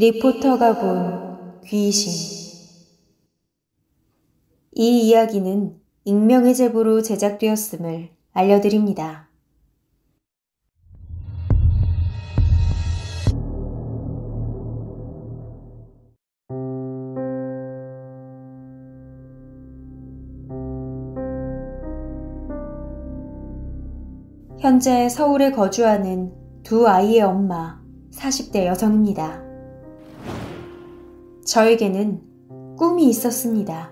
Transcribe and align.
리포터가 0.00 0.78
본 0.78 1.60
귀신 1.64 2.12
이 4.72 5.08
이야기는 5.08 5.76
익명의 6.04 6.54
제보로 6.54 7.02
제작되었음을 7.02 8.10
알려드립니다. 8.32 9.28
현재 24.60 25.08
서울에 25.08 25.50
거주하는 25.50 26.32
두 26.62 26.86
아이의 26.86 27.22
엄마 27.22 27.82
40대 28.12 28.64
여성입니다. 28.66 29.47
저에게는 31.48 32.20
꿈이 32.76 33.08
있었습니다. 33.08 33.90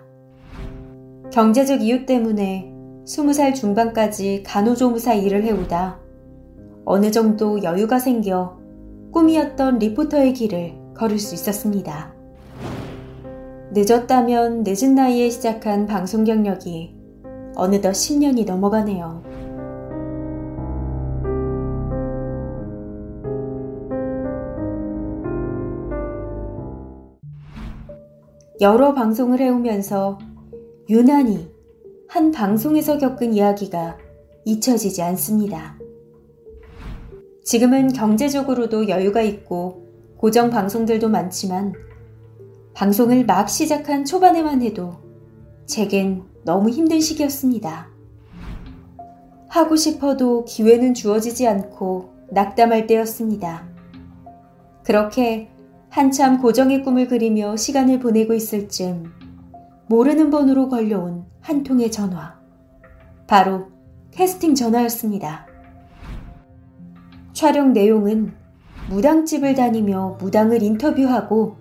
경제적 1.33 1.81
이유 1.81 2.05
때문에 2.05 2.71
20살 3.07 3.55
중반까지 3.55 4.43
간호조무사 4.43 5.15
일을 5.15 5.43
해오다 5.43 5.99
어느 6.85 7.11
정도 7.11 7.63
여유가 7.63 7.99
생겨 7.99 8.59
꿈이었던 9.11 9.79
리포터의 9.79 10.35
길을 10.35 10.75
걸을 10.95 11.19
수 11.19 11.35
있었습니다. 11.35 12.13
늦었다면 13.73 14.63
늦은 14.67 14.95
나이에 14.95 15.31
시작한 15.31 15.87
방송 15.87 16.25
경력이 16.25 16.95
어느덧 17.55 17.93
10년이 17.93 18.45
넘어가네요. 18.45 19.23
여러 28.59 28.95
방송을 28.95 29.39
해오면서 29.41 30.19
유난히 30.89 31.53
한 32.09 32.31
방송에서 32.31 32.97
겪은 32.97 33.35
이야기가 33.35 33.99
잊혀지지 34.47 35.03
않습니다. 35.03 35.77
지금은 37.45 37.93
경제적으로도 37.93 38.89
여유가 38.89 39.21
있고 39.21 39.85
고정 40.17 40.49
방송들도 40.49 41.11
많지만 41.11 41.75
방송을 42.73 43.27
막 43.27 43.51
시작한 43.51 44.07
초반에만 44.07 44.63
해도 44.63 44.95
제겐 45.67 46.23
너무 46.43 46.71
힘든 46.71 46.99
시기였습니다. 46.99 47.89
하고 49.51 49.77
싶어도 49.77 50.47
기회는 50.47 50.95
주어지지 50.95 51.47
않고 51.47 52.11
낙담할 52.31 52.87
때였습니다. 52.87 53.69
그렇게 54.83 55.51
한참 55.89 56.41
고정의 56.41 56.83
꿈을 56.83 57.09
그리며 57.09 57.57
시간을 57.57 58.01
보내고 58.01 58.35
있을 58.35 58.69
즈음 58.69 59.13
모르는 59.89 60.31
번호로 60.31 60.69
걸려온 60.69 61.25
한 61.41 61.63
통의 61.63 61.91
전화. 61.91 62.35
바로 63.27 63.69
캐스팅 64.11 64.55
전화였습니다. 64.55 65.47
촬영 67.33 67.73
내용은 67.73 68.33
무당집을 68.89 69.55
다니며 69.55 70.17
무당을 70.21 70.63
인터뷰하고 70.63 71.57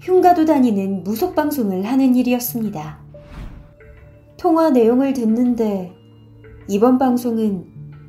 흉가도 0.00 0.44
다니는 0.44 1.04
무속방송을 1.04 1.84
하는 1.84 2.14
일이었습니다. 2.14 2.98
통화 4.36 4.70
내용을 4.70 5.14
듣는데 5.14 5.92
이번 6.68 6.98
방송은 6.98 7.64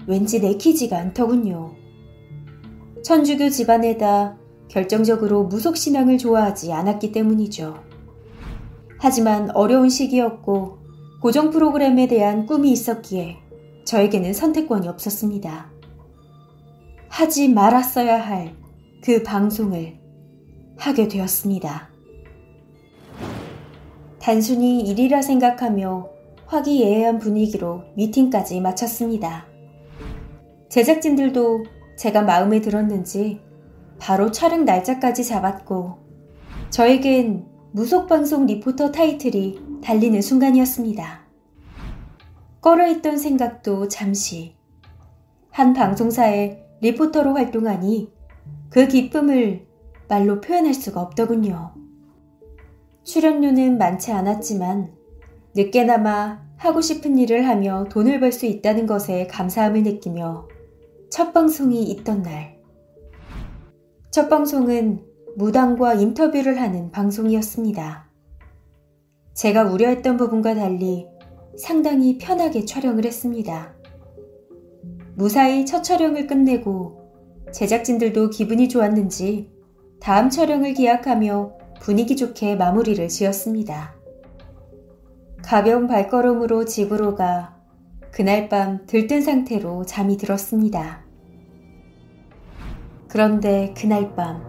왠지 0.08 0.40
내키지가 0.40 0.98
않더군요. 0.98 1.74
천주교 3.04 3.50
집안에다 3.50 4.38
결정적으로 4.68 5.44
무속신앙을 5.46 6.18
좋아하지 6.18 6.74
않았기 6.74 7.12
때문이죠. 7.12 7.76
하지만 9.00 9.52
어려운 9.52 9.90
시기였고 9.90 10.80
고정 11.22 11.52
프로그램에 11.52 12.08
대한 12.08 12.46
꿈이 12.46 12.72
있었기에 12.72 13.38
저에게는 13.86 14.34
선택권이 14.34 14.88
없었습니다. 14.88 15.72
하지 17.10 17.50
말았어야 17.50 18.20
할 18.20 18.66
그 19.06 19.22
방송을 19.22 20.00
하게 20.78 21.08
되었습니다. 21.08 21.90
단순히 24.20 24.82
일이라 24.82 25.22
생각하며 25.22 26.10
화기애애한 26.48 27.20
분위기로 27.20 27.84
미팅까지 27.96 28.62
마쳤습니다. 28.62 29.46
제작진들도 30.70 31.66
제가 32.00 32.24
마음에 32.24 32.62
들었는지 32.62 33.40
바로 34.00 34.32
촬영 34.32 34.66
날짜까지 34.66 35.24
잡았고 35.24 35.98
저에겐 36.70 37.46
무속방송 37.72 38.46
리포터 38.46 38.92
타이틀이 38.92 39.60
달리는 39.84 40.22
순간이었습니다. 40.22 41.26
꺼려했던 42.62 43.18
생각도 43.18 43.88
잠시 43.88 44.56
한 45.52 45.74
방송사의 45.74 46.64
리포터로 46.82 47.34
활동하니 47.34 48.12
그 48.70 48.88
기쁨을 48.88 49.68
말로 50.08 50.42
표현할 50.42 50.74
수가 50.74 51.02
없더군요. 51.02 51.74
출연료는 53.04 53.78
많지 53.78 54.12
않았지만 54.12 54.94
늦게나마 55.56 56.44
하고 56.58 56.82
싶은 56.82 57.18
일을 57.18 57.48
하며 57.48 57.86
돈을 57.90 58.20
벌 58.20 58.32
수 58.32 58.46
있다는 58.46 58.88
것에 58.88 59.28
감사함을 59.28 59.84
느끼며 59.84 60.48
첫 61.10 61.34
방송이 61.34 61.84
있던 61.84 62.24
날 62.24 62.55
첫 64.16 64.30
방송은 64.30 65.04
무당과 65.36 65.96
인터뷰를 65.96 66.62
하는 66.62 66.90
방송이었습니다. 66.90 68.10
제가 69.34 69.66
우려했던 69.66 70.16
부분과 70.16 70.56
달리 70.56 71.06
상당히 71.58 72.18
편하게 72.18 72.64
촬영을 72.64 73.04
했습니다. 73.04 73.76
무사히 75.16 75.66
첫 75.66 75.84
촬영을 75.84 76.28
끝내고 76.28 77.12
제작진들도 77.52 78.30
기분이 78.30 78.70
좋았는지 78.70 79.52
다음 80.00 80.30
촬영을 80.30 80.74
기약하며 80.76 81.52
분위기 81.82 82.16
좋게 82.16 82.56
마무리를 82.56 83.06
지었습니다. 83.10 83.96
가벼운 85.44 85.88
발걸음으로 85.88 86.64
집으로 86.64 87.16
가 87.16 87.58
그날 88.12 88.48
밤 88.48 88.86
들뜬 88.86 89.22
상태로 89.22 89.84
잠이 89.84 90.16
들었습니다. 90.16 91.05
그런데 93.16 93.74
그날 93.78 94.14
밤 94.14 94.44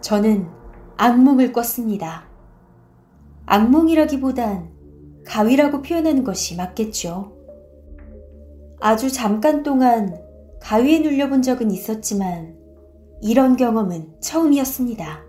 저는 0.00 0.48
악몽을 0.96 1.52
꿨습니다. 1.52 2.24
악몽이라기보단 3.46 4.68
가위라고 5.24 5.82
표현하는 5.82 6.24
것이 6.24 6.56
맞겠죠. 6.56 7.36
아주 8.80 9.12
잠깐 9.12 9.62
동안 9.62 10.20
가위에 10.60 10.98
눌려본 10.98 11.42
적은 11.42 11.70
있었지만 11.70 12.56
이런 13.22 13.54
경험은 13.54 14.22
처음이었습니다. 14.22 15.20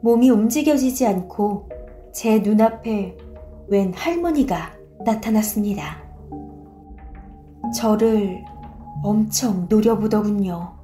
몸이 0.00 0.30
움직여지지 0.30 1.06
않고 1.08 1.68
제 2.14 2.38
눈앞에 2.38 3.18
웬 3.68 3.92
할머니가 3.92 4.72
나타났습니다. 5.04 6.02
저를 7.76 8.42
엄청 9.02 9.66
노려보더군요. 9.68 10.80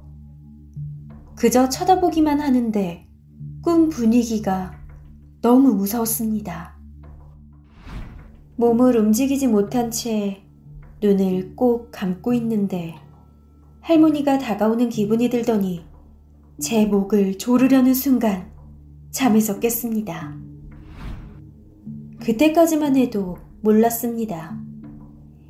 그저 1.39 1.69
쳐다보기만 1.69 2.41
하는데 2.41 3.07
꿈 3.61 3.87
분위기가 3.87 4.73
너무 5.41 5.73
무서웠습니다. 5.73 6.77
몸을 8.57 8.97
움직이지 8.97 9.47
못한 9.47 9.89
채 9.89 10.43
눈을 11.01 11.55
꼭 11.55 11.91
감고 11.91 12.33
있는데 12.33 12.95
할머니가 13.79 14.37
다가오는 14.37 14.89
기분이 14.89 15.29
들더니 15.29 15.85
제 16.59 16.85
목을 16.85 17.37
조르려는 17.37 17.93
순간 17.93 18.51
잠에서 19.09 19.61
깼습니다. 19.61 20.35
그때까지만 22.19 22.97
해도 22.97 23.37
몰랐습니다. 23.61 24.61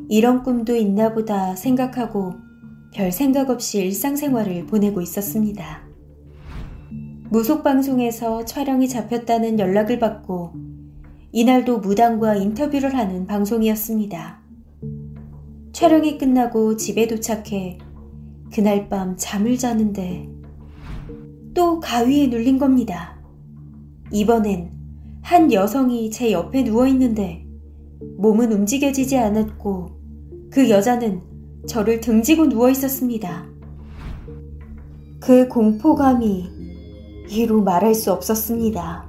이런 0.07 0.43
꿈도 0.43 0.75
있나 0.75 1.15
보다 1.15 1.55
생각하고 1.55 2.48
별 2.93 3.11
생각 3.11 3.49
없이 3.49 3.79
일상생활을 3.79 4.65
보내고 4.65 5.01
있었습니다. 5.01 5.83
무속방송에서 7.29 8.45
촬영이 8.45 8.89
잡혔다는 8.89 9.59
연락을 9.59 9.99
받고 9.99 10.53
이날도 11.31 11.79
무당과 11.79 12.35
인터뷰를 12.35 12.95
하는 12.95 13.27
방송이었습니다. 13.27 14.39
촬영이 15.71 16.17
끝나고 16.17 16.77
집에 16.77 17.05
도착해 17.05 17.77
그날 18.51 18.89
밤 18.89 19.15
잠을 19.15 19.57
자는데 19.57 20.27
또 21.53 21.79
가위에 21.79 22.27
눌린 22.27 22.57
겁니다. 22.57 23.21
이번엔 24.11 24.71
한 25.21 25.53
여성이 25.53 26.09
제 26.09 26.31
옆에 26.31 26.63
누워 26.63 26.87
있는데 26.87 27.45
몸은 28.17 28.51
움직여지지 28.51 29.17
않았고 29.19 29.91
그 30.49 30.71
여자는 30.71 31.28
저를 31.67 32.01
등지고 32.01 32.47
누워 32.47 32.69
있었습니다. 32.69 33.45
그 35.19 35.47
공포감이 35.47 36.49
이루 37.29 37.61
말할 37.61 37.93
수 37.93 38.11
없었습니다. 38.11 39.07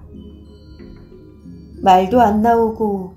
말도 1.82 2.20
안 2.20 2.43
나오고 2.43 3.14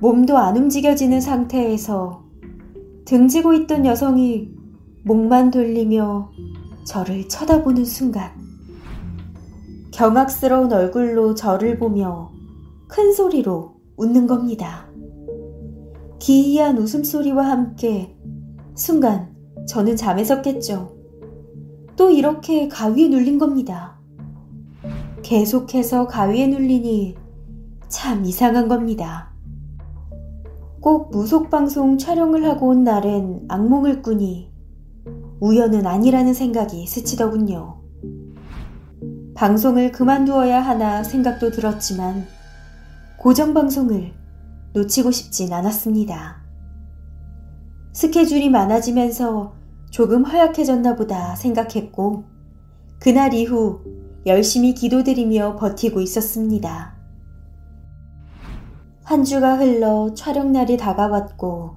몸도 0.00 0.38
안 0.38 0.56
움직여지는 0.56 1.20
상태에서 1.20 2.24
등지고 3.04 3.52
있던 3.54 3.84
여성이 3.84 4.50
목만 5.04 5.50
돌리며 5.50 6.32
저를 6.86 7.28
쳐다보는 7.28 7.84
순간 7.84 8.32
경악스러운 9.92 10.72
얼굴로 10.72 11.34
저를 11.34 11.78
보며 11.78 12.32
큰 12.88 13.12
소리로 13.12 13.76
웃는 13.96 14.26
겁니다. 14.26 14.86
기이한 16.18 16.78
웃음소리와 16.78 17.48
함께 17.48 18.15
순간 18.76 19.34
저는 19.66 19.96
잠에 19.96 20.22
섰겠죠. 20.22 20.94
또 21.96 22.10
이렇게 22.10 22.68
가위에 22.68 23.08
눌린 23.08 23.38
겁니다. 23.38 23.98
계속해서 25.22 26.06
가위에 26.06 26.46
눌리니 26.46 27.16
참 27.88 28.24
이상한 28.24 28.68
겁니다. 28.68 29.32
꼭 30.80 31.10
무속방송 31.10 31.96
촬영을 31.96 32.44
하고 32.44 32.68
온 32.68 32.84
날엔 32.84 33.46
악몽을 33.48 34.02
꾸니 34.02 34.52
우연은 35.40 35.86
아니라는 35.86 36.34
생각이 36.34 36.86
스치더군요. 36.86 37.80
방송을 39.34 39.90
그만두어야 39.90 40.60
하나 40.60 41.02
생각도 41.02 41.50
들었지만 41.50 42.26
고정방송을 43.18 44.12
놓치고 44.74 45.10
싶진 45.10 45.52
않았습니다. 45.52 46.45
스케줄이 47.96 48.50
많아지면서 48.50 49.54
조금 49.88 50.22
허약해졌나 50.22 50.96
보다 50.96 51.34
생각했고 51.34 52.24
그날 52.98 53.32
이후 53.32 53.80
열심히 54.26 54.74
기도드리며 54.74 55.56
버티고 55.56 56.02
있었습니다. 56.02 56.94
한 59.02 59.24
주가 59.24 59.56
흘러 59.56 60.12
촬영날이 60.12 60.76
다가왔고 60.76 61.76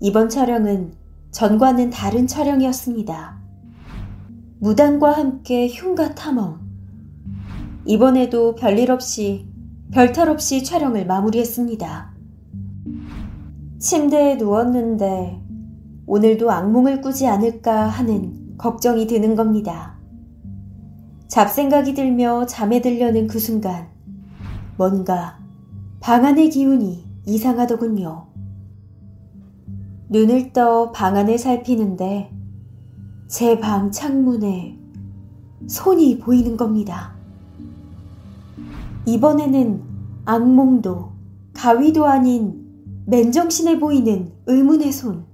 이번 0.00 0.28
촬영은 0.28 0.94
전과는 1.30 1.90
다른 1.90 2.26
촬영이었습니다. 2.26 3.38
무당과 4.58 5.12
함께 5.12 5.68
흉가 5.68 6.16
탐험. 6.16 6.58
이번에도 7.86 8.56
별일 8.56 8.90
없이 8.90 9.46
별탈 9.92 10.30
없이 10.30 10.64
촬영을 10.64 11.06
마무리했습니다. 11.06 12.12
침대에 13.78 14.34
누웠는데 14.34 15.43
오늘도 16.06 16.50
악몽을 16.50 17.00
꾸지 17.00 17.26
않을까 17.26 17.86
하는 17.86 18.56
걱정이 18.58 19.06
드는 19.06 19.34
겁니다. 19.34 19.96
잡생각이 21.28 21.94
들며 21.94 22.46
잠에 22.46 22.80
들려는 22.80 23.26
그 23.26 23.38
순간 23.38 23.88
뭔가 24.76 25.38
방 26.00 26.24
안의 26.24 26.50
기운이 26.50 27.04
이상하더군요. 27.26 28.26
눈을 30.10 30.52
떠 30.52 30.92
방 30.92 31.16
안을 31.16 31.38
살피는데 31.38 32.30
제 33.26 33.58
방 33.58 33.90
창문에 33.90 34.78
손이 35.66 36.18
보이는 36.18 36.56
겁니다. 36.56 37.14
이번에는 39.06 39.82
악몽도 40.26 41.12
가위도 41.54 42.04
아닌 42.06 42.62
맨정신해 43.06 43.80
보이는 43.80 44.32
의문의 44.46 44.92
손. 44.92 45.24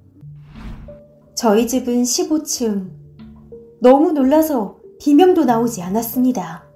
저희 1.41 1.67
집은 1.67 2.03
15층. 2.03 2.91
너무 3.81 4.13
놀라서 4.13 4.77
비명도 5.01 5.47
나오지 5.47 5.81
않았습니다. 5.81 6.67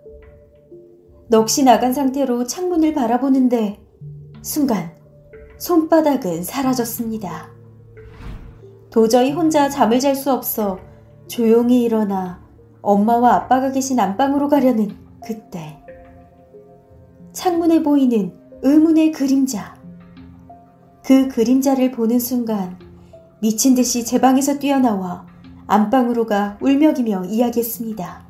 넋이 1.28 1.66
나간 1.66 1.92
상태로 1.92 2.46
창문을 2.46 2.94
바라보는데 2.94 3.84
순간 4.40 4.92
손바닥은 5.58 6.44
사라졌습니다. 6.44 7.50
도저히 8.88 9.32
혼자 9.32 9.68
잠을 9.68 10.00
잘 10.00 10.16
수 10.16 10.32
없어 10.32 10.78
조용히 11.26 11.82
일어나 11.82 12.42
엄마와 12.80 13.34
아빠가 13.34 13.70
계신 13.70 14.00
안방으로 14.00 14.48
가려는 14.48 14.96
그때 15.22 15.78
창문에 17.34 17.82
보이는 17.82 18.32
의문의 18.62 19.12
그림자. 19.12 19.74
그 21.04 21.28
그림자를 21.28 21.90
보는 21.90 22.18
순간 22.18 22.78
미친 23.44 23.74
듯이 23.74 24.06
제 24.06 24.22
방에서 24.22 24.58
뛰어나와 24.58 25.26
안방으로 25.66 26.24
가 26.24 26.56
울먹이며 26.62 27.26
이야기했습니다. 27.26 28.24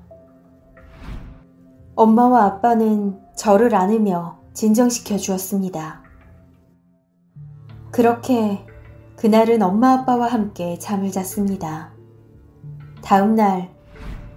엄마와 1.95 2.47
아빠는 2.47 3.21
저를 3.37 3.77
안으며 3.77 4.41
진정시켜 4.55 5.17
주었습니다. 5.17 6.03
그렇게 7.93 8.67
그날은 9.15 9.63
엄마 9.63 9.93
아빠와 9.93 10.27
함께 10.27 10.81
잠을 10.81 11.13
잤습니다. 11.13 11.93
다음 13.01 13.37
날 13.37 13.73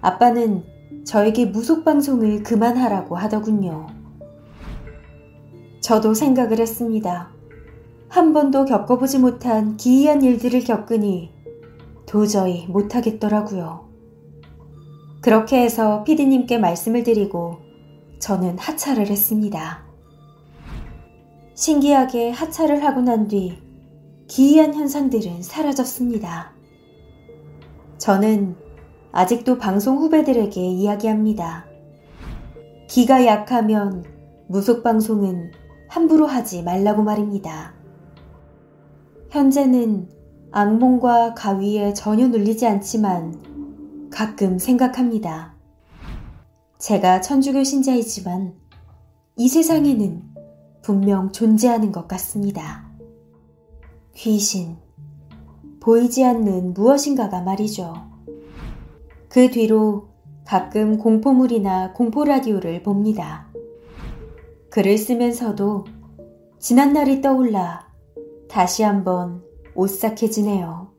아빠는 0.00 0.62
저에게 1.04 1.46
무속 1.46 1.84
방송을 1.84 2.44
그만하라고 2.44 3.16
하더군요. 3.16 3.88
저도 5.80 6.14
생각을 6.14 6.60
했습니다. 6.60 7.36
한 8.08 8.32
번도 8.32 8.64
겪어보지 8.64 9.18
못한 9.18 9.76
기이한 9.76 10.22
일들을 10.22 10.64
겪으니 10.64 11.32
도저히 12.06 12.66
못하겠더라고요. 12.66 13.86
그렇게 15.20 15.60
해서 15.62 16.04
피디님께 16.04 16.58
말씀을 16.58 17.02
드리고 17.02 17.58
저는 18.18 18.58
하차를 18.58 19.08
했습니다. 19.08 19.84
신기하게 21.54 22.30
하차를 22.30 22.84
하고 22.84 23.02
난 23.02 23.28
뒤 23.28 23.58
기이한 24.28 24.74
현상들은 24.74 25.42
사라졌습니다. 25.42 26.52
저는 27.96 28.56
아직도 29.10 29.58
방송 29.58 29.96
후배들에게 29.98 30.60
이야기합니다. 30.60 31.66
기가 32.88 33.24
약하면 33.26 34.04
무속방송은 34.48 35.52
함부로 35.88 36.26
하지 36.26 36.62
말라고 36.62 37.02
말입니다. 37.02 37.77
현재는 39.30 40.08
악몽과 40.52 41.34
가위에 41.34 41.92
전혀 41.92 42.28
눌리지 42.28 42.66
않지만 42.66 44.08
가끔 44.10 44.58
생각합니다. 44.58 45.54
제가 46.78 47.20
천주교 47.20 47.62
신자이지만 47.62 48.54
이 49.36 49.48
세상에는 49.48 50.22
분명 50.80 51.30
존재하는 51.30 51.92
것 51.92 52.08
같습니다. 52.08 52.88
귀신, 54.14 54.76
보이지 55.80 56.24
않는 56.24 56.72
무엇인가가 56.72 57.42
말이죠. 57.42 57.94
그 59.28 59.50
뒤로 59.50 60.08
가끔 60.46 60.96
공포물이나 60.96 61.92
공포라디오를 61.92 62.82
봅니다. 62.82 63.46
글을 64.70 64.96
쓰면서도 64.96 65.84
지난날이 66.58 67.20
떠올라 67.20 67.87
다시 68.48 68.82
한번 68.82 69.42
오싹해지네요. 69.74 70.97